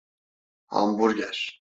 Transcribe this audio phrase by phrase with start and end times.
[0.67, 1.49] Hamburger…